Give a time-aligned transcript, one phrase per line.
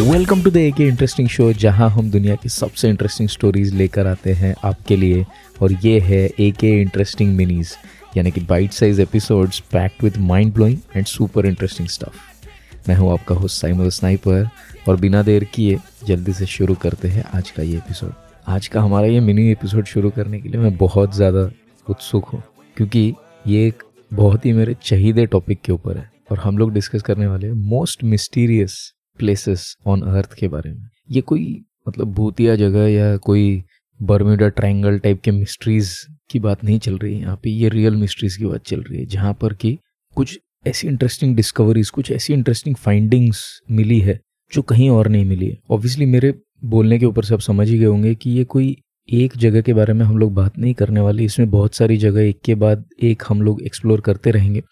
[0.00, 4.32] Welcome to the एक interesting show जहाँ हम दुनिया की सबसे इंटरेस्टिंग स्टोरीज लेकर आते
[4.32, 5.24] हैं आपके लिए,
[5.60, 7.72] और ये है ए के इंटरेस्टिंग मिनीज
[8.16, 13.12] यानी कि bite size episodes packed with mind blowing and super interesting stuff मैं हूँ
[13.12, 14.48] आपका होस्ट साइमर स्नाइपर
[14.88, 18.12] और बिना देर किए जल्दी से शुरू करते हैं आज का ये एपिसोड
[18.48, 21.50] आज का हमारा ये मिनी एपिसोड शुरू करने के लिए मैं बहुत ज़्यादा
[21.88, 22.42] उत्सुक हूँ,
[22.76, 23.14] क्योंकि
[23.46, 27.26] ये एक बहुत ही मेरे चाहिए टॉपिक के ऊपर है, और हम लोग डिस्कस करने
[27.26, 30.88] वाले most mysterious places on earth के बारे में?
[31.10, 33.62] ये कोई मतलब भूतिया जगह या कोई
[34.00, 35.94] बर्म्यूडा ट्रायंगल टाइप के मिस्ट्रीज
[36.30, 37.50] की बात नहीं चल रही है यहाँ पे?
[37.50, 39.76] ये रियल मिस्ट्रीज की बात चल रही है, जहाँ पर कि
[40.16, 44.18] कुछ ऐसी इंटरेस्टिंग डिस्कवरीज कुछ ऐसी इंटरेस्टिंग फाइंडिंग्स मिली है,
[44.52, 46.34] जो कहीं और नहीं मिली है। ऑब्वियसली मेरे
[46.64, 48.76] बोलने के ऊपर से आप समझ ही गए होंगे कि ये कोई
[49.08, 52.22] एक जगह के बारे में हम लोग बात नहीं करने वाले। इसमें बहुत सारी जगह,
[52.22, 54.62] एक के बाद एक हम लोग एक्सप्लोर करते रहेंगे।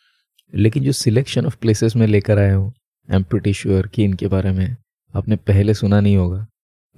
[0.53, 2.73] लेकिन जो सिलेक्शन ऑफ़ प्लेसेस में लेकर आया हूँ
[3.11, 4.77] आई एम प्रिटी श्योर कि इनके बारे में
[5.15, 6.47] आपने पहले सुना नहीं होगा।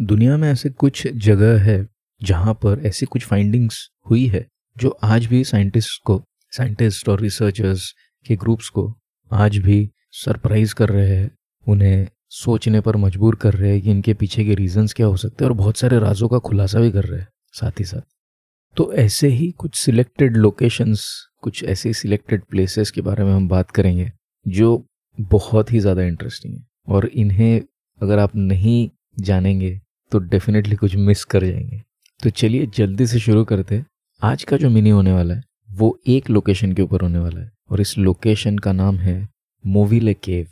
[0.01, 1.87] दुनिया में ऐसे कुछ जगह है
[2.23, 4.47] जहाँ पर ऐसी कुछ फाइंडिंग्स हुई है
[4.79, 7.95] जो आज भी साइंटिस्ट को साइंटिस्ट और रिसर्चर्स
[8.27, 8.99] के ग्रुप्स को
[9.33, 11.31] आज भी सरप्राइज़ कर रहे हैं,
[11.69, 15.45] उन्हें सोचने पर मजबूर कर रहे हैं कि इनके पीछे के रीजंस क्या हो सकते
[15.45, 18.01] हैं और बहुत सारे राजों का खुलासा भी कर रहे हैं साथ ही साथ।
[18.77, 23.71] तो ऐसे ही कुछ सिलेक्टेड लोकेशंस कुछ ऐसे सिलेक्टेड प्लेसेस के बारे में हम बात
[23.71, 24.13] करेंगे
[24.49, 24.87] जो
[25.21, 27.61] बहुत ही ज़्यादा इंटरेस्टिंग है। और इन्हें
[28.01, 28.89] अगर आप नहीं
[29.21, 29.79] जानेंगे
[30.13, 31.81] तो डेफिनेटली कुछ मिस कर जाएँगे।
[32.21, 33.83] तो चलिए जल्दी से शुरू करते
[34.23, 37.51] आज का जो मिनी होने वाला है, वो एक लोकेशन के ऊपर होने वाला है।
[37.71, 39.29] और इस लोकेशन का नाम है
[39.65, 40.47] मोविले केव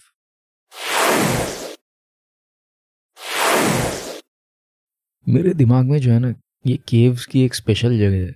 [5.27, 6.35] मेरे दिमाग में जो है ना,
[6.67, 8.35] ये केव्स की एक स्पेशल जगह है।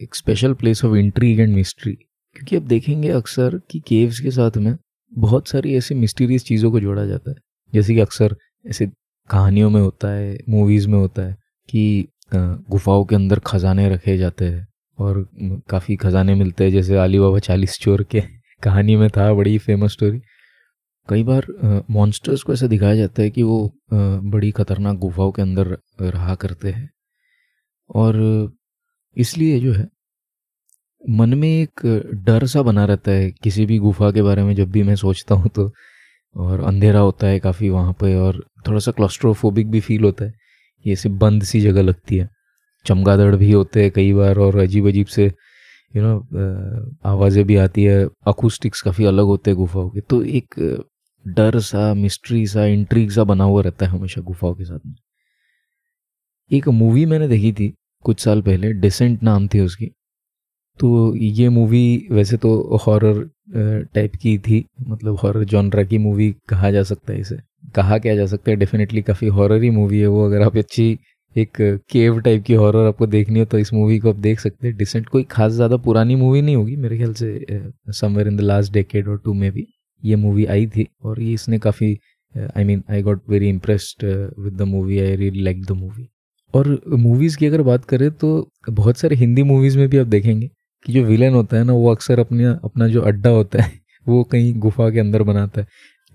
[0.00, 4.56] एक special place of intrigue and mystery क्योंकि अब देखेंगे अक्सर कि केव्स के साथ
[4.56, 4.76] में
[5.14, 7.36] बहुत सारी ऐसी मिस्टीरियस चीज़ों को जोड़ा जाता है।
[7.72, 8.36] जैसे कि अक्सर
[8.66, 8.86] ऐसे
[9.30, 11.36] कहानियों में होता है मूवीज़ में होता है
[11.68, 12.06] कि
[12.70, 14.66] गुफाओं के अंदर खजाने रखे जाते हैं
[14.98, 15.26] और
[15.70, 18.20] काफ़ी खजाने मिलते हैं, जैसे अली बाबा चालीस चोर के
[18.62, 20.20] कहानी में था, बड़ी फ़ेमस स्टोरी
[21.08, 21.46] कई बार
[21.90, 26.70] मॉन्स्टर्स को ऐसा दिखाया जाता है कि वो बड़ी खतरनाक गुफाओं के अंदर रहा करते
[26.70, 26.88] हैं।
[27.94, 28.16] और
[29.16, 29.86] इसलिए जो है
[31.04, 31.80] मन में एक
[32.26, 35.34] डर सा बना रहता है किसी भी गुफा के बारे में जब भी मैं सोचता
[35.34, 35.70] हूँ तो।
[36.36, 40.32] और अंधेरा होता है काफ़ी वहाँ पे और थोड़ा सा क्लॉस्ट्रोफोबिक भी फील होता है
[40.84, 42.28] ये ऐसे बंद सी जगह लगती है।
[42.86, 45.24] चमगादड़ भी होते हैं कई बार और अजीब अजीब से
[45.94, 46.16] यू नो
[47.10, 50.54] आवाज़ें भी आती है। अकूस्टिक्स काफ़ी अलग होते हैं गुफाओं के। तो एक
[51.26, 54.94] डर सा मिस्ट्री सा इंट्रीग सा बना हुआ रहता है हमेशा गुफाओं के साथ में।
[56.50, 57.72] एक मूवी मैंने देखी थी
[58.04, 59.90] कुछ साल पहले डिसेंट नाम थी उसकी।
[60.80, 63.22] तो ये मूवी वैसे तो हॉरर
[63.94, 67.36] टाइप की थी मतलब हॉरर जॉनरा की मूवी कहा जा सकता है इसे।
[67.74, 70.98] कहा क्या जा सकता है डेफिनेटली काफ़ी हॉरर ही मूवी है वो। अगर आप अच्छी
[71.36, 71.56] एक
[71.90, 74.76] केव टाइप की हॉरर आपको देखनी हो तो इस मूवी को आप देख सकते हैं।
[74.76, 78.72] डिसेंट कोई खास ज़्यादा पुरानी मूवी नहीं होगी, मेरे ख्याल से somewhere in the last
[78.72, 79.66] decade or two में भी
[80.02, 81.96] ये मूवी आई थी। और ये इसने काफ़ी
[82.34, 84.04] I mean I got very impressed
[84.38, 86.08] with the movie I really like the movie
[86.54, 90.48] और मूवीज़ की अगर बात करें तो बहुत सारे हिंदी मूवीज़ में भी आप देखेंगे।
[90.84, 93.72] कि जो विलेन होता है ना, वो अक्सर अपने अपना जो अड्डा होता है,
[94.08, 95.66] वो कहीं गुफा के अंदर बनाता है।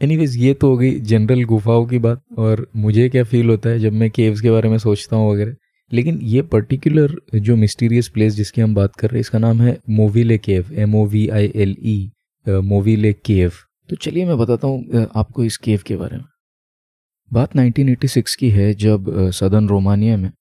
[0.02, 3.80] एनीवेज ये तो हो गई जनरल गुफाओं की बात, और मुझे क्या फील होता है
[3.80, 5.56] जब मैं केव्स के बारे में सोचता हूँ वगैरह।
[5.92, 9.78] लेकिन ये पर्टिकुलर जो मिस्टीरियस प्लेस जिसकी हम बात कर रहे हैं, इसका नाम है
[9.90, 12.12] Movile cave M O V I L E
[12.46, 13.52] Movile cave
[13.90, 16.26] तो चलिए मैं बताता हूँ आपको इस केव के बारे में।
[17.32, 20.32] बात 1986 की है, जब सदर्न रोमानिया में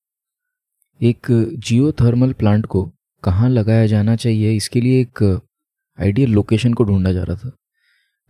[1.00, 1.26] एक,
[1.58, 2.90] जियोथर्मल प्लांट को
[3.24, 5.22] कहाँ लगाया जाना चाहिए, इसके लिए एक
[5.98, 7.50] आइडियल लोकेशन को ढूंढा जा रहा था।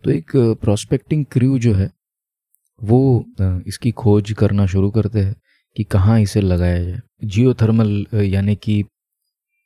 [0.03, 1.89] तो एक प्रोस्पेक्टिंग क्रू जो है,
[2.81, 3.25] वो
[3.67, 5.35] इसकी खोज करना शुरू करते हैं
[5.75, 8.83] कि कहाँ इसे लगाया जाए। जियोथर्मल यानी कि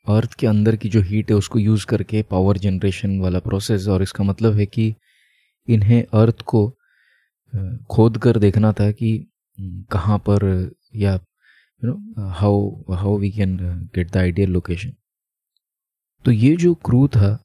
[0.07, 4.03] अर्थ के अंदर की जो हीट है, उसको यूज़ करके पावर जनरेशन वाला प्रोसेस और
[4.03, 4.93] इसका मतलब है कि
[5.67, 6.67] इन्हें अर्थ को
[7.91, 9.11] खोद कर देखना था कि
[9.91, 10.45] कहाँ पर
[10.95, 13.55] या you know how how we can
[13.95, 14.93] get the ideal location
[16.25, 17.37] तो ये जो क्रू था,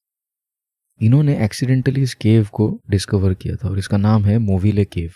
[1.01, 5.11] इन्होंने एक्सीडेंटली इस केव को डिस्कवर किया था और इसका नाम है मोविले केव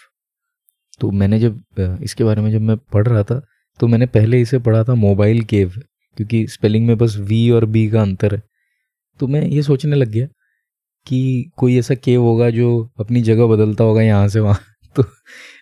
[1.00, 3.40] तो मैंने जब इसके बारे में जब मैं पढ़ रहा था
[3.80, 5.72] तो मैंने पहले इसे पढ़ा था मोबाइल केव
[6.16, 8.42] क्योंकि स्पेलिंग में बस वी और बी का अंतर है।
[9.20, 10.26] तो मैं ये सोचने लग गया
[11.06, 12.68] कि कोई ऐसा केव होगा जो
[13.00, 14.60] अपनी जगह बदलता होगा यहाँ से वहाँ।
[14.96, 15.04] तो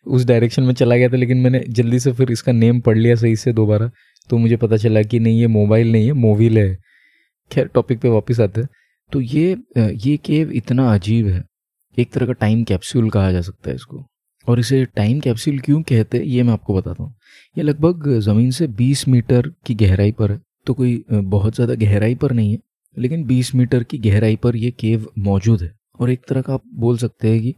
[0.06, 3.14] उस डायरेक्शन में चला गया था, लेकिन मैंने जल्दी से फिर इसका नेम पढ़ लिया
[3.14, 3.90] सही से दोबारा।
[4.30, 6.76] तो मुझे पता चला कि नहीं, ये मोबाइल नहीं है मोविल है।
[7.52, 8.68] खैर टॉपिक पे वापस आते हैं।
[9.12, 11.42] तो ये ये केव इतना अजीब है।
[11.96, 14.04] एक तरह का टाइम कैप्सूल कहा जा सकता है इसको।
[14.46, 17.14] और इसे टाइम कैप्सूल क्यों कहते हैं, ये मैं आपको बताता हूँ।
[17.56, 22.14] ये लगभग ज़मीन से 20 मीटर की गहराई पर है। तो कोई बहुत ज़्यादा गहराई
[22.14, 22.58] पर नहीं है,
[22.96, 26.62] लेकिन 20 मीटर की गहराई पर ये केव मौजूद है। और एक तरह का आप
[26.76, 27.54] बोल सकते हैं कि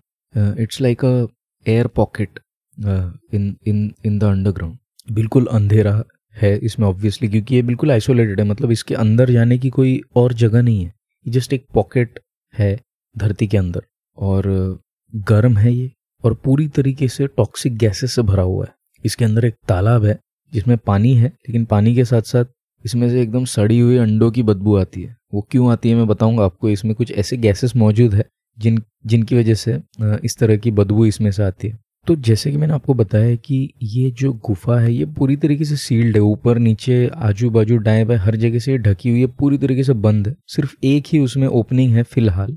[0.62, 1.26] it's like a
[1.66, 2.38] air pocket
[2.76, 4.76] in in in the underground
[5.10, 6.02] बिल्कुल अंधेरा
[6.36, 10.32] है इसमें ऑब्वियसली क्योंकि ये बिल्कुल आइसोलेटेड है। मतलब इसके अंदर जाने की कोई और
[10.32, 10.94] जगह नहीं है।
[11.28, 12.20] जस्ट एक पॉकेट
[12.58, 12.80] है
[13.18, 13.82] धरती के अंदर।
[14.16, 14.78] और
[15.14, 15.90] गर्म है ये।
[16.24, 18.72] और पूरी तरीके से टॉक्सिक गैसेस से भरा हुआ है।
[19.04, 20.18] इसके अंदर एक तालाब है,
[20.52, 22.44] जिसमें पानी है, लेकिन पानी के साथ साथ
[22.84, 26.06] इसमें से एकदम सड़ी हुई अंडों की बदबू आती है। वो क्यों आती है मैं
[26.06, 28.24] बताऊँगा आपको। इसमें कुछ ऐसे गैसेस मौजूद है,
[28.58, 29.80] जिन, जिनकी वजह से
[30.24, 33.56] इस तरह की बदबू इसमें से आती है। तो जैसे कि मैंने आपको बताया कि
[33.84, 38.04] ये जो गुफा है, ये पूरी तरीके से सील्ड है। ऊपर, नीचे आजू बाजू दाएँ
[38.04, 41.18] बाएँ, हर जगह से ढकी हुई है, पूरी तरीके से बंद है। सिर्फ़ एक ही
[41.18, 42.56] उसमें ओपनिंग है फ़िलहाल,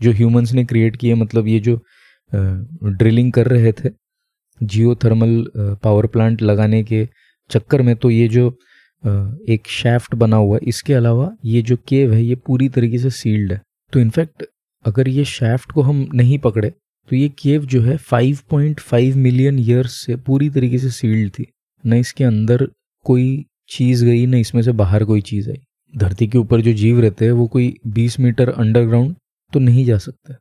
[0.00, 1.76] जो ह्यूमंस ने क्रिएट किया मतलब ये जो
[2.32, 3.90] ड्रिलिंग कर रहे थे
[4.60, 7.06] जियो थर्मल पावर प्लांट लगाने के
[7.50, 8.48] चक्कर में तो ये जो
[9.48, 13.10] एक शैफ्ट बना हुआ है, इसके अलावा ये जो केव है, ये पूरी तरीके से
[13.12, 13.60] सील्ड है।
[13.92, 14.44] तो इनफैक्ट
[14.84, 16.72] अगर ये शैफ्ट को हम नहीं पकड़े
[17.10, 21.46] तो ये केव जो है 5.5 मिलियन ईयर्स से पूरी तरीके से सील्ड थी।
[21.84, 22.66] न इसके अंदर
[23.06, 25.60] कोई चीज़ गई न इसमें से बाहर कोई चीज़ आई।
[25.94, 29.14] धरती के ऊपर जो जीव रहते हैं वो कोई 20 मीटर अंडरग्राउंड
[29.52, 30.36] तो नहीं जा सकता।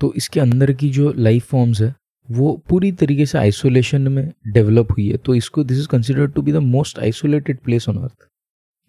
[0.00, 1.94] तो इसके अंदर की जो लाइफ फॉर्म्स है
[2.28, 6.42] वो पूरी तरीके से आइसोलेशन में डेवलप हुई है। तो इसको this is considered to
[6.42, 8.26] be the most isolated place on earth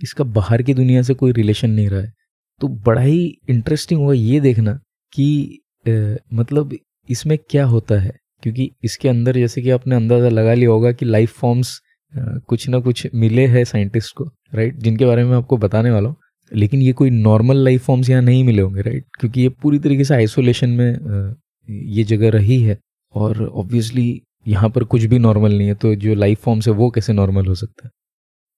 [0.02, 2.14] इसका बाहर की दुनिया से कोई रिलेशन नहीं रहा है।
[2.62, 4.80] तो बड़ा ही इंटरेस्टिंग हुआ ये देखना
[5.14, 6.78] कि ए, मतलब
[7.10, 8.12] इसमें क्या होता है?
[8.44, 11.80] क्योंकि इसके अंदर जैसे कि आपने अंदाज़ा लगा लिया होगा कि लाइफ फॉर्म्स
[12.14, 14.24] कुछ ना कुछ मिले हैं साइंटिस्ट को
[14.54, 16.16] राइट जिनके बारे में आपको बताने वाला हूँ।
[16.52, 20.04] लेकिन ये कोई नॉर्मल लाइफ फॉर्म्स यहाँ नहीं मिले होंगे राइट क्योंकि ये पूरी तरीके
[20.04, 21.36] से आइसोलेशन में
[21.68, 22.78] ये जगह रही है।
[23.16, 26.90] और ऑब्वियसली यहाँ पर कुछ भी नॉर्मल नहीं है तो जो लाइफ फॉर्म्स है वो
[26.92, 27.92] कैसे नॉर्मल हो सकता है?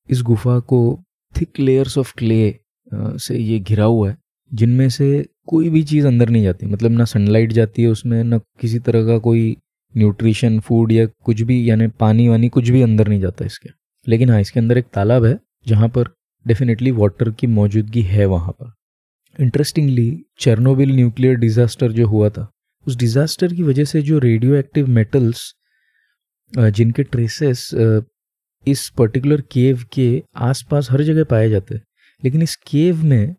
[0.10, 0.80] इस गुफा को
[1.34, 2.56] थिक लेयर्स ऑफ़ क्ले
[2.94, 4.18] से ये घिरा हुआ है।
[4.52, 8.38] जिनमें से कोई भी चीज़ अंदर नहीं जाती। मतलब ना सनलाइट जाती है उसमें, ना
[8.62, 9.56] किसी तरह का कोई
[9.96, 13.70] न्यूट्रिशन फ़ूड या कुछ भी, यानी पानी वानी कुछ भी अंदर नहीं जाता इसके।
[14.08, 15.38] लेकिन हाँ इसके अंदर एक तालाब है,
[15.68, 16.10] जहाँ पर
[16.46, 18.74] डेफिनेटली वाटर की मौजूदगी है वहाँ पर।
[19.40, 22.50] इंटरेस्टिंगली चेरनोबिल न्यूक्लियर डिजास्टर जो हुआ था,
[22.88, 25.54] उस डिजास्टर की वजह से जो रेडियो एक्टिव मेटल्स
[26.54, 27.70] जिनके ट्रेसेस
[28.68, 31.82] इस पर्टिकुलर केव के आसपास हर जगह पाए जाते हैं।
[32.24, 33.36] लेकिन इस केव में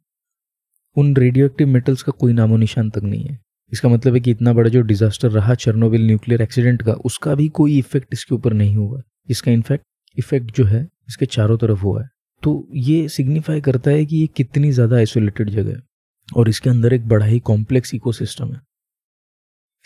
[0.96, 3.38] उन रेडियो एक्टिव मेटल्स का कोई नामो निशान तक नहीं है।
[3.72, 7.48] इसका मतलब है कि इतना बड़ा जो डिजास्टर रहा चर्नोबिल न्यूक्लियर एक्सीडेंट का, उसका भी
[7.50, 9.84] कोई इफ़ेक्ट इसके ऊपर नहीं हुआ। इसका इनफैक्ट
[10.16, 12.08] इफ़ेक्ट जो है, इसके चारों तरफ़ हुआ है।
[12.42, 15.80] तो ये सिग्निफाई करता है कि ये कितनी ज़्यादा आइसोलेटेड जगह है
[16.28, 18.60] और इसके अंदर एक बड़ा ही कॉम्प्लेक्स इकोसिस्टम है।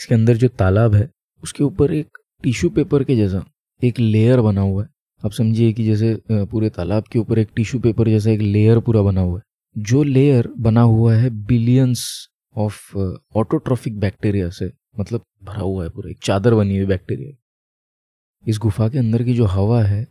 [0.00, 1.08] इसके अंदर जो तालाब है,
[1.42, 3.44] उसके ऊपर एक टिश्यू पेपर के जैसा
[3.82, 4.88] एक लेयर बना हुआ है।
[5.22, 9.02] आप समझिए कि जैसे पूरे तालाब के ऊपर एक टिश्यू पेपर जैसा एक लेयर पूरा
[9.02, 9.44] बना हुआ है।
[9.76, 12.06] जो लेयर बना हुआ है बिलियंस
[12.56, 12.96] ऑफ़
[13.36, 17.36] ऑटोट्रॉफिक बैक्टीरिया से मतलब भरा हुआ है पूरा, एक चादर बनी हुई बैक्टीरिया
[18.44, 20.06] इस गुफा के अंदर की जो हवा है,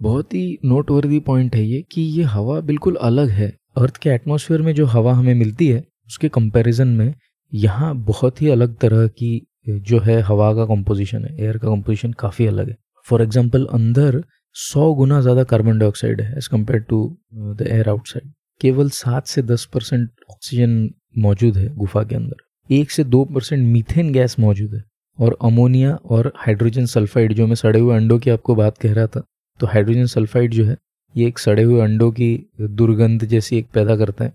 [0.00, 4.62] बहुत ही नोटवर्दी पॉइंट है ये कि ये हवा बिल्कुल अलग है। अर्थ के एटमॉस्फेयर
[4.62, 7.14] में जो हवा हमें मिलती है, उसके कंपैरिजन में
[7.52, 12.12] यहाँ बहुत ही अलग तरह की जो है हवा का कंपोजिशन है एयर का कंपोजिशन
[12.20, 12.76] काफ़ी अलग है।
[13.06, 14.22] फॉर एग्ज़ाम्पल अंदर
[14.56, 19.42] सौ गुना ज़्यादा कार्बन डाइऑक्साइड है as compared to the air outside केवल सात से
[19.42, 24.74] दस परसेंट ऑक्सीजन मौजूद है गुफा के अंदर। एक से दो परसेंट मीथेन गैस मौजूद
[24.74, 24.84] है।
[25.18, 29.06] और अमोनिया और हाइड्रोजन सल्फाइड जो मैं सड़े हुए अंडों की आपको बात कह रहा
[29.06, 29.22] था
[29.60, 30.76] तो हाइड्रोजन सल्फाइड जो है,
[31.14, 34.32] ये एक सड़े हुए अंडों की दुर्गंध जैसी एक पैदा करता है।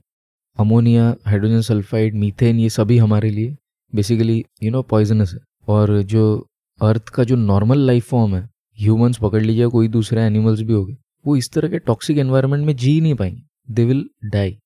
[0.58, 3.56] अमोनिया, हाइड्रोजन सल्फाइड, मीथेन, ये सभी हमारे लिए
[3.94, 6.48] बेसिकली यू नो पॉइजनस है। और जो
[6.80, 10.86] अर्थ का जो नॉर्मल लाइफ फॉर्म है ह्यूमंस पकड़ लीजिए, कोई दूसरे एनिमल्स भी हो
[10.86, 14.58] गए वो इस तरह के टॉक्सिक एनवायरनमेंट में जी नहीं पाएँगे। दे विल डाई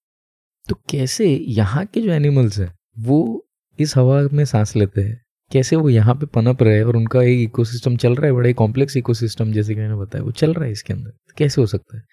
[0.69, 3.47] तो कैसे यहाँ के जो एनिमल्स हैं, वो
[3.79, 5.21] इस हवा में सांस लेते हैं?
[5.51, 8.53] कैसे वो यहाँ पे पनप रहे और उनका एक इकोसिस्टम चल रहा है, बड़ा ही
[8.53, 11.97] कॉम्प्लेक्स इकोसिस्टम जैसे कि मैंने बताया, वो चल रहा है इसके अंदर। कैसे हो सकता
[11.97, 12.03] है?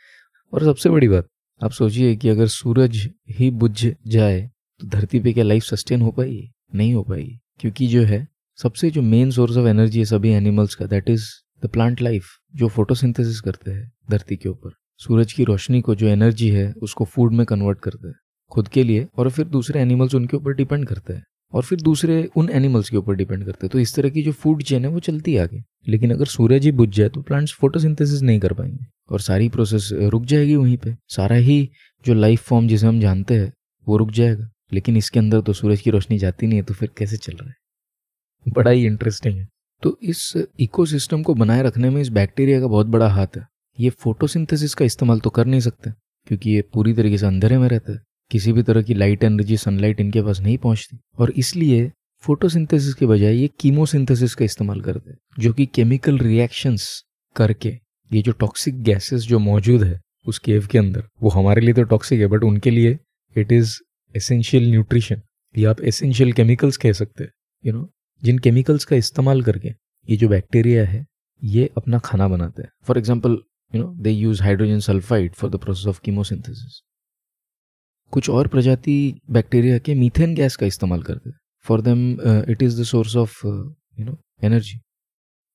[0.52, 1.26] और सबसे बड़ी बात,
[1.60, 4.40] आप सोचिए कि अगर सूरज ही बुझ जाए
[4.80, 6.50] तो धरती पे क्या लाइफ सस्टेन हो पाएगी?
[6.74, 8.26] नहीं हो पाएगी। क्योंकि जो है,
[8.58, 11.24] सबसे जो मेन सोर्स ऑफ़ एनर्जी है सभी एनिमल्स का that is
[11.62, 12.26] the plant life
[12.56, 17.04] जो फोटोसिंथेसिस करते हैं धरती के ऊपर। सूरज की रोशनी को जो एनर्जी है, उसको
[17.04, 18.14] फ़ूड में कन्वर्ट करते हैं,
[18.50, 22.28] खुद के लिए और फिर दूसरे एनिमल्स उनके ऊपर डिपेंड करते हैं और फिर दूसरे
[22.36, 24.90] उन एनिमल्स के ऊपर डिपेंड करते हैं। तो इस तरह की जो फ़ूड चेन है,
[24.90, 28.52] वो चलती है आगे। लेकिन अगर सूरज ही बुझ जाए तो प्लांट्स फोटोसिंथेसिस नहीं कर
[28.52, 31.70] पाएँगे और सारी प्रोसेस रुक जाएगी वहीं पे। सारा ही
[32.06, 33.52] जो लाइफ फॉर्म जिसे हम जानते हैं,
[33.88, 36.90] वो रुक जाएगा। लेकिन इसके अंदर तो सूरज की रोशनी जाती नहीं है तो फिर
[36.98, 37.54] कैसे चल रहा है?
[38.48, 39.48] बड़ा ही इंटरेस्टिंग है।
[39.82, 43.46] तो इस इकोसिस्टम को बनाए रखने में इस बैक्टीरिया का बहुत बड़ा हाथ है।
[43.78, 45.90] ये फोटोसिंथेसिस का इस्तेमाल तो कर नहीं सकते,
[46.26, 49.56] क्योंकि ये पूरी तरीके से अंधेरे में रहते हैं। किसी भी तरह की लाइट एनर्जी
[49.56, 51.90] सनलाइट इनके पास नहीं पहुँचती। और इसलिए
[52.24, 56.88] फोटोसिंथेसिस के बजाय ये कीमोसिंथेसिस का इस्तेमाल करते हैं, जो कि केमिकल रिएक्शंस
[57.36, 57.68] करके
[58.10, 61.82] ये जो टॉक्सिक गैसेस जो मौजूद है उस केव के अंदर, वो हमारे लिए तो
[61.84, 62.98] टॉक्सिक है बट उनके लिए
[63.36, 63.76] इट इज़
[64.14, 65.20] एसेंशियल न्यूट्रिशन
[65.54, 67.30] या आप एसेंशियल केमिकल्स कह सकते हैं
[67.64, 67.88] यू नो
[68.22, 69.68] जिन केमिकल्स का इस्तेमाल करके
[70.08, 71.04] ये जो बैक्टीरिया है,
[71.42, 73.38] ये अपना खाना बनाते हैं। For example
[73.72, 76.80] you know they use hydrogen sulphide for the process of chemosynthesis
[78.12, 78.98] कुछ और प्रजाति
[79.30, 82.10] बैक्टीरिया के मीथेन गैस का इस्तेमाल करते हैं। For them
[82.50, 84.78] it is the source of you know energy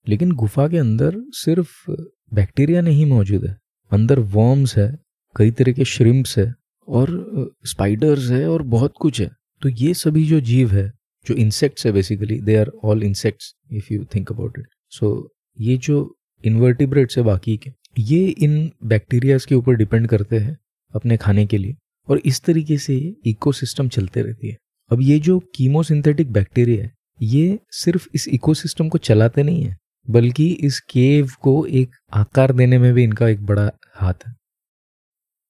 [0.07, 1.91] लेकिन गुफा के अंदर सिर्फ़
[2.33, 3.55] बैक्टीरिया नहीं मौजूद है।
[3.91, 4.87] अंदर वॉर्म्स है,
[5.35, 6.53] कई तरह के श्रिम्प्स है,
[6.87, 9.29] और स्पाइडर्स है, और बहुत कुछ है।
[9.61, 10.91] तो ये सभी जो जीव है,
[11.25, 15.11] जो इंसेक्ट्स है basically they are all insects if you think about it so
[15.57, 15.99] ये जो
[16.43, 20.57] इन्वर्टिब्रेट्स है बाकी के ये इन बैक्टीरियाज के ऊपर डिपेंड करते हैं
[20.93, 21.75] अपने खाने के लिए
[22.07, 24.57] और इस तरीके से ये इकोसिस्टम चलते रहती है।
[24.91, 30.51] अब ये जो कीमोसिंथेटिक बैक्टीरिया है, ये सिर्फ़ इस इकोसिस्टम को चलाते नहीं है, बल्कि
[30.51, 34.33] इस केव को एक आकार देने में भी इनका एक बड़ा हाथ है।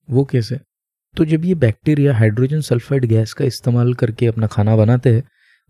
[0.10, 0.60] वो कैसे?
[1.16, 5.24] तो जब ये बैक्टीरिया हाइड्रोजन सल्फाइड गैस का इस्तेमाल करके अपना खाना बनाते हैं,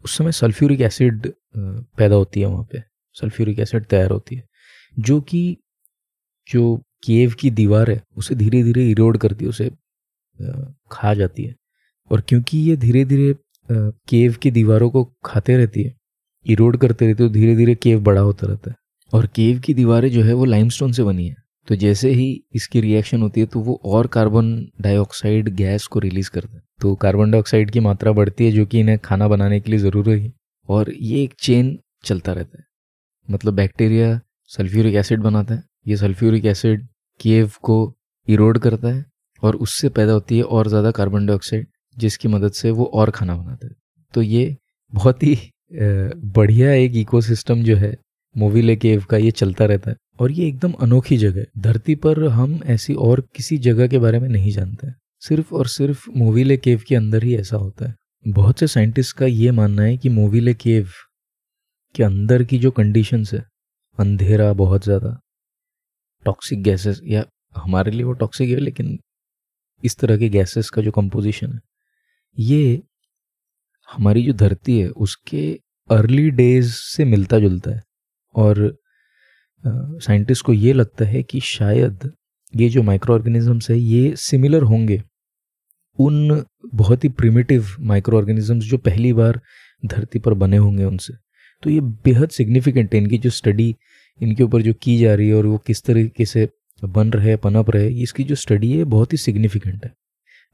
[0.06, 2.82] उस समय सल्फ्यूरिक एसिड पैदा होती है वहाँ पे।
[3.16, 4.44] सल्फ्यूरिक एसिड तैयार होती है,
[5.00, 5.58] जो कि
[6.48, 9.72] जो केव की दीवार है, उसे धीरे धीरे इरोड करती है, उसे
[10.92, 11.56] खा जाती है।
[12.12, 13.36] और क्योंकि ये धीरे धीरे
[14.10, 15.94] केव की दीवारों को खाते रहती है
[16.46, 18.76] इरोड करते रहते तो धीरे धीरे केव बड़ा होता रहता है।
[19.14, 21.36] और केव की दीवारें जो है, वो लाइमस्टोन से बनी है।
[21.68, 26.30] तो जैसे ही इसकी रिएक्शन होती है तो वो और कार्बन डाइऑक्साइड गैस को रिलीज़
[26.30, 29.72] करता है। तो कार्बन डाइऑक्साइड की मात्रा बढ़ती है, जो कि इन्हें खाना बनाने के
[29.72, 30.32] लिए ज़रूरी है।
[30.70, 32.66] और ये एक चेन चलता रहता है।
[33.32, 36.88] मतलब बैक्टीरिया सल्फ्यूरिक एसिड बनाता है। ये सल्फ्यूरिक एसिड
[37.20, 37.78] केव को
[38.28, 39.06] इरोड करता है
[39.44, 43.36] और उससे पैदा होती है और ज़्यादा कार्बन डाइऑक्साइड जिसकी मदद से वो और खाना
[43.36, 43.74] बनाता है।
[44.14, 44.56] तो ये
[44.94, 45.38] बहुत ही
[45.74, 47.96] बढ़िया एक इकोसिस्टम जो है,
[48.36, 52.24] मोविले केव का ये चलता रहता है। और ये एकदम अनोखी जगह है। धरती पर
[52.30, 54.88] हम ऐसी और किसी जगह के बारे में नहीं जानते
[55.22, 59.26] सिर्फ़ और सिर्फ़ मोविले केव के अंदर ही ऐसा होता है। बहुत से साइंटिस्ट का
[59.26, 60.90] ये मानना है कि मोविले केव
[61.96, 63.44] के अंदर की जो कंडीशंस है,
[63.98, 65.20] अंधेरा बहुत ज़्यादा
[66.26, 67.26] टॉक्सिक गैसेस या
[67.58, 68.98] हमारे लिए वो टॉक्सिक है लेकिन
[69.84, 71.60] इस तरह के गैसेस का जो कंपोजिशन है,
[72.40, 72.82] ये
[73.90, 77.82] हमारी जो धरती है, उसके अर्ली डेज़ से मिलता जुलता है।
[78.36, 78.78] और
[79.64, 82.12] साइंटिस्ट को ये लगता है कि शायद
[82.56, 85.02] ये जो माइक्रो ऑर्गेनिजम्स है, ये सिमिलर होंगे।
[86.00, 89.40] उन बहुत ही प्रिमिटिव माइक्रो ऑर्गेनिजम्स जो पहली बार
[89.86, 91.14] धरती पर बने होंगे उनसे।
[91.64, 93.76] तो ये बेहद सिग्निफिकेंट है, इनकी जो स्टडी
[94.22, 96.50] इनके ऊपर जो की जा रही है और वो किस तरीके से
[96.84, 99.94] बन रहे, पनप रहे, इसकी जो स्टडी है, बहुत ही सिग्निफिकेंट है।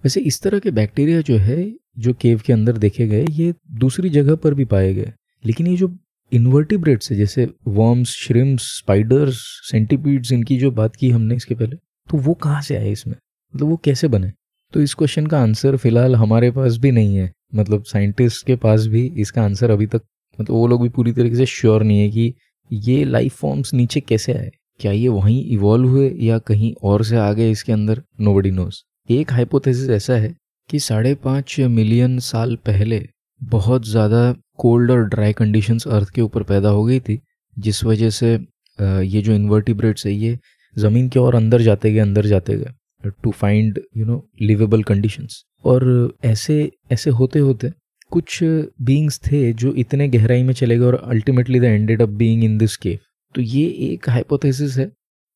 [0.04, 4.10] वैसे इस तरह के बैक्टीरिया जो है, जो केव के अंदर देखे गए, ये दूसरी
[4.10, 5.12] जगह पर भी पाए गए।
[5.46, 5.98] लेकिन ये जो
[6.34, 9.38] इन्वर्टिब्रेट्स है, जैसे वर्म्स श्रिम्स स्पाइडर्स
[9.72, 11.76] सेंटीपीड्स इनकी जो बात की हमने इसके पहले
[12.10, 13.16] तो वो कहाँ से आए इसमें?
[13.56, 14.32] मतलब वो कैसे बने?
[14.74, 18.86] तो इस क्वेश्चन का आंसर फ़िलहाल हमारे पास भी नहीं है। मतलब साइंटिस्ट के पास
[18.86, 20.02] भी इसका आंसर अभी तक
[20.40, 22.34] मतलब वो लोग भी पूरी तरीके से श्योर नहीं है कि
[22.72, 24.50] ये लाइफ फॉर्म्स नीचे कैसे आए?
[24.80, 28.02] क्या ये वहीं इवॉल्व हुए या कहीं और से आ गए इसके अंदर?
[28.22, 30.34] नो बडी नोज़ एक हाइपोथेसिस ऐसा है
[30.70, 33.06] कि साढ़े पाँच मिलियन साल पहले
[33.42, 37.20] बहुत ज़्यादा कोल्ड और ड्राई कंडीशंस अर्थ के ऊपर पैदा हो गई थी,
[37.58, 38.34] जिस वजह से
[38.80, 40.38] ये जो इन्वर्टिब्रेट्स है, ये
[40.76, 45.44] ज़मीन के और अंदर जाते गए, अंदर जाते गए to find you know livable conditions
[45.66, 47.72] और ऐसे ऐसे होते होते
[48.12, 52.44] कुछ बींग्स थे जो इतने गहराई में चले गए और ultimately they ended up being
[52.44, 53.00] in this cave
[53.36, 54.92] तो ये एक हाइपोथेसिस है,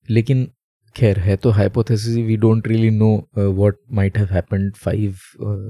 [0.09, 0.47] लेकिन
[0.95, 5.17] खैर, है तो hypothesis we don't really know what might have happened five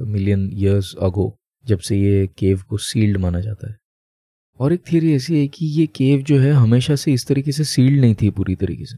[0.07, 3.77] million years ago जब से ये केव को सील्ड माना जाता है।
[4.59, 7.63] और एक थियरी ऐसी है कि ये केव जो है हमेशा से इस तरीके से
[7.65, 8.97] सील्ड नहीं थी पूरी तरीके से।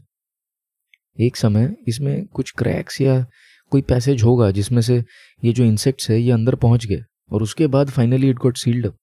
[1.18, 3.24] एक समय इसमें कुछ क्रैक्स या
[3.72, 4.96] कोई पैसेज होगा जिसमें से
[5.42, 8.86] ये जो इंसेक्ट्स है ये अंदर पहुँच गए। और उसके बाद finally it got sealed
[8.86, 8.96] up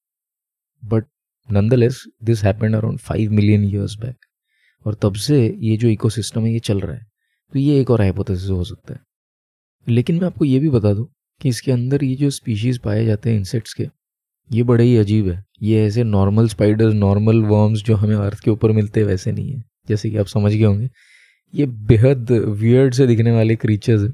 [0.86, 1.06] but
[1.52, 4.16] nonetheless this happened around five million years back
[4.86, 7.06] और तब से ये जो इकोसिस्टम है, ये चल रहा है।
[7.54, 9.00] तो ये एक और हाइपोथेसिस हो सकता है।
[9.90, 11.08] लेकिन मैं आपको ये भी बता दूँ
[11.42, 13.88] कि इसके अंदर ये जो स्पीशीज़ पाए जाते हैं इंसेक्ट्स के,
[14.52, 18.52] ये बड़े ही अजीब है। ये ऐसे नॉर्मल स्पाइडर्स नॉर्मल वर्म्स जो हमें अर्थ के
[18.52, 20.90] ऊपर मिलते हैं, वैसे नहीं है। जैसे कि आप समझ गए होंगे,
[21.56, 24.14] ये बेहद वियर्ड से दिखने वाले क्रीचर्स हैं।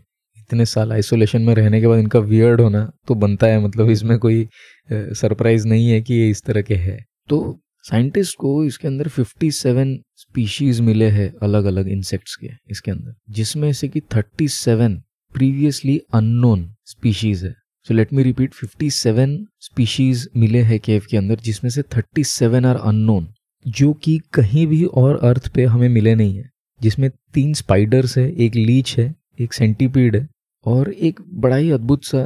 [0.49, 4.17] इतने साल आइसोलेशन में रहने के बाद इनका वियर्ड होना तो बनता है मतलब इसमें
[4.19, 4.47] कोई
[4.91, 6.97] सरप्राइज़ नहीं है कि ये इस तरह के है।
[7.29, 13.13] तो साइंटिस्ट को इसके अंदर 57 स्पीशीज मिले हैं अलग अलग इंसेक्ट्स के, इसके अंदर,
[13.29, 14.97] जिसमें से कि 37
[15.33, 17.53] प्रीवियसली अननोन स्पीशीज है।
[17.87, 22.75] So let me repeat 57 species मिले हैं केव के अंदर, जिसमें से 37 आर
[22.77, 23.27] अननोन
[23.65, 26.49] जो कि कहीं भी और अर्थ पे हमें मिले नहीं है।
[26.81, 30.27] जिसमें तीन स्पाइडर्स है, एक लीच है, एक सेंटीपीड है
[30.65, 32.21] और एक बड़ा ही अद्भुत सा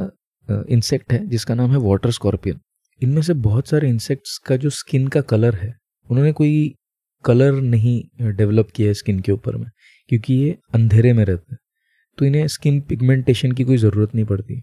[0.48, 2.60] इंसेक्ट है, जिसका नाम है वाटर स्कॉर्पियन
[3.00, 5.74] इनमें से बहुत सारे इंसेक्ट्स का जो स्किन का कलर है,
[6.08, 6.74] उन्होंने कोई
[7.24, 9.70] कलर नहीं डेवलप किया है स्किन के ऊपर में,
[10.10, 11.58] क्योंकि ये अंधेरे में रहते हैं।
[12.18, 14.62] तो इन्हें स्किन पिगमेंटेशन की कोई ज़रूरत नहीं पड़ती।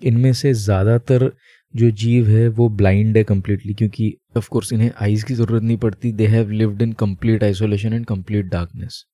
[0.00, 1.30] इनमें से ज़्यादातर
[1.74, 5.76] जो जीव है, वो ब्लाइंड है कम्प्लीटली क्योंकि ऑफ़ कोर्स इन्हें आइज़ की ज़रूरत नहीं
[5.78, 9.04] पड़ती। They have lived in complete isolation and complete darkness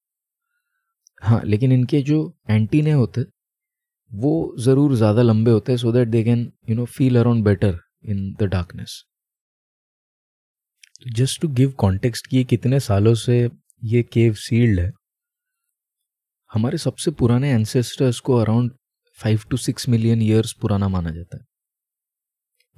[1.23, 2.21] हाँ लेकिन इनके जो
[2.51, 3.25] एंटीने होते
[4.11, 7.79] वो ज़रूर ज़्यादा लंबे होते हैं so that they can you know feel around better
[8.05, 9.03] in the darkness
[11.13, 13.39] just to give context कि कितने सालों से
[13.83, 14.91] ये केव सील्ड है,
[16.51, 18.71] हमारे सबसे पुराने एंसेस्टर्स को around
[19.19, 21.45] five to six million years पुराना माना जाता है।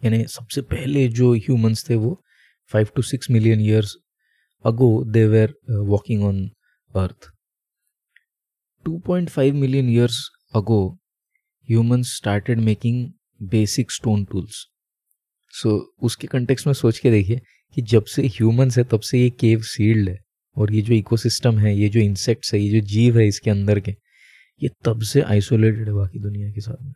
[0.00, 2.20] यानी सबसे पहले जो ह्यूमंस थे वो
[2.70, 3.96] five to six million years
[4.64, 5.54] ago they were
[5.88, 6.44] walking on
[6.90, 7.30] earth
[8.84, 10.18] 2.5 million years
[10.54, 10.80] ago
[11.68, 13.06] humans started making
[13.42, 14.64] basic stone tools
[15.54, 15.70] so
[16.02, 17.40] उसके कंटेक्स में सोच के देखिए
[17.76, 20.18] कि जब से ह्यूमंस है, तब से ये केव सील्ड है
[20.56, 23.80] और ये जो इकोसिस्टम है, ये जो इंसेक्ट्स है, ये जो जीव है इसके अंदर
[23.80, 23.90] के,
[24.60, 26.92] ये तब से आइसोलेटेड है बाकी दुनिया के साथ में।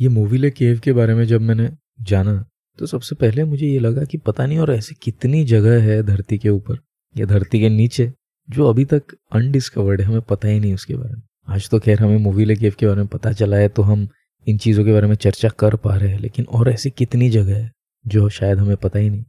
[0.00, 1.70] ये मोविले केव के बारे में जब मैंने
[2.02, 2.44] जाना
[2.78, 6.38] तो सबसे पहले मुझे ये लगा कि पता नहीं और ऐसी कितनी जगह है धरती
[6.38, 6.78] के ऊपर
[7.14, 8.12] या धरती के नीचे
[8.48, 12.00] जो अभी तक अनडिस्कवर्ड है, हमें पता ही नहीं उसके बारे में। आज तो खैर
[12.00, 14.06] हमें मोविले केव के बारे में पता चला है तो हम
[14.46, 17.56] इन चीज़ों के बारे में चर्चा कर पा रहे हैं, लेकिन और ऐसी कितनी जगह
[17.56, 17.70] है
[18.04, 19.24] जो शायद हमें पता ही नहीं।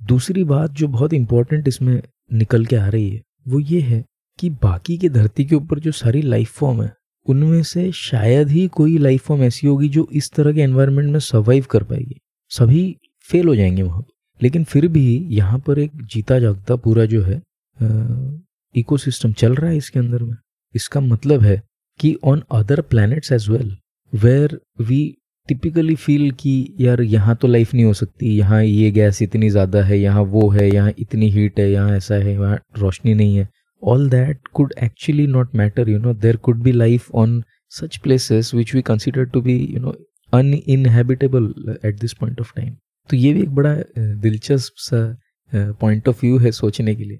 [0.00, 2.00] दूसरी बात जो बहुत इंपॉर्टेंट इसमें
[2.32, 4.04] निकल के आ रही है, वो ये है
[4.38, 6.92] कि बाकी के धरती के ऊपर जो सारी लाइफ फॉर्म है,
[7.26, 11.18] उनमें से शायद ही कोई लाइफ फॉर्म ऐसी होगी जो इस तरह के एनवायरनमेंट में
[11.20, 12.16] सर्वाइव कर पाएगी।
[12.50, 12.84] सभी
[13.28, 14.04] फेल हो जाएँगे वहाँ
[14.40, 17.40] लेकिन फिर भी यहाँ पर एक जीता जागता पूरा जो है
[18.74, 20.34] इकोसिस्टम चल रहा है इसके अंदर में।
[20.74, 21.60] इसका मतलब है
[22.00, 23.76] कि on other planets as well
[24.12, 25.02] where we
[25.48, 29.82] typically feel कि यार यहाँ तो लाइफ नहीं हो सकती, यहाँ ये गैस इतनी ज़्यादा
[29.84, 33.48] है, यहाँ वो है, यहाँ इतनी हीट है, यहाँ ऐसा है यहाँ रोशनी नहीं है।
[33.82, 38.52] All that could actually not matter you know there could be life on such places
[38.54, 39.94] which we consider to be you know
[40.54, 42.74] uninhabitable at this point of time
[43.10, 47.18] तो ये भी एक बड़ा दिलचस्प सा पॉइंट ऑफ़ व्यू है सोचने के लिए।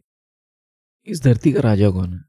[1.07, 2.21] इस धरती का राजा कौन है?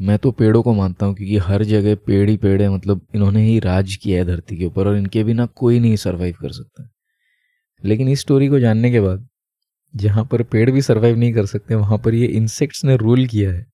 [0.00, 3.44] मैं तो पेड़ों को मानता हूँ क्योंकि हर जगह पेड़ ही पेड़ है मतलब इन्होंने
[3.44, 6.88] ही राज किया है धरती के ऊपर और इनके बिना कोई नहीं सरवाइव कर सकता।
[7.82, 9.26] लेकिन इस स्टोरी को जानने के बाद,
[9.94, 13.50] जहाँ पर पेड़ भी सरवाइव नहीं कर सकते, वहाँ पर ये इंसेक्ट्स ने रूल किया
[13.50, 13.66] है।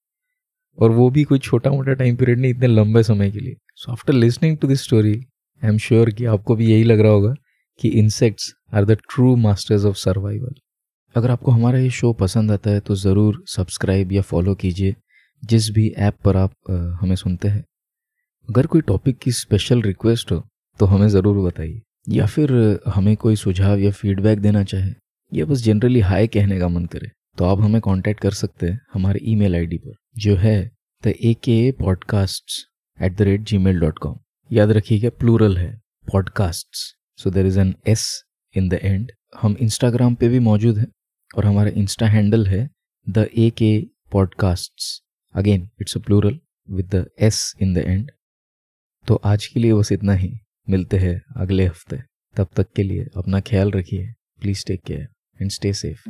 [0.78, 3.92] और वो भी कोई छोटा मोटा टाइम पीरियड नहीं, इतने लंबे समय के लिए। So
[3.92, 7.34] after listening to this story I am sure कि आपको भी यही लग रहा होगा
[7.80, 10.54] कि insects are the true masters of survival
[11.14, 14.94] अगर आपको हमारा ये शो पसंद आता है तो ज़रूर सब्सक्राइब या फॉलो कीजिए।
[15.42, 16.52] जिस भी ऐप पर आप
[17.00, 17.64] हमें सुनते हैं।
[18.48, 20.42] अगर कोई टॉपिक की स्पेशल रिक्वेस्ट हो
[20.80, 22.52] तो हमें ज़रूर बताइए। या फिर
[22.86, 24.92] हमें कोई सुझाव या फीडबैक देना चाहे,
[25.32, 28.80] या बस जनरली हाय कहने का मन करे तो आप हमें कांटेक्ट कर सकते हैं
[28.94, 30.70] हमारे ईमेल आईडी पर, जो है
[31.02, 32.60] the A K podcast
[32.98, 34.18] at the rate gmail dot com
[34.50, 35.72] याद रखिएगा प्लूरल है
[36.06, 36.84] podcast
[37.18, 38.06] so there is an S
[38.54, 40.86] in the end हम इंस्टाग्राम पे भी मौजूद हैं,
[41.30, 42.68] और हमारा इंस्टा हैंडल है
[43.06, 43.78] the A K
[44.12, 45.00] podcasts
[45.34, 48.10] again it's a plural with the S in the end
[49.06, 50.38] तो आज के लिए बस इतना ही।
[50.70, 51.98] मिलते हैं अगले हफ़्ते।
[52.36, 54.06] तब तक के लिए अपना ख्याल रखिए।
[54.40, 55.08] Please take care
[55.40, 56.02] and stay safe